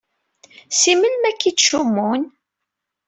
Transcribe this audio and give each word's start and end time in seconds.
Si 0.79 0.91
melmi 0.95 1.27
akka 1.29 1.45
i 1.49 1.51
ttcummun? 1.53 2.21